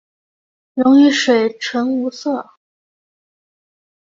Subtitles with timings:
[0.73, 2.43] 溶于水呈无色。